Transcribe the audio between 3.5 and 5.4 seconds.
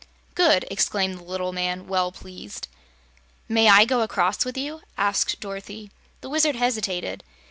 I go across with you?" asked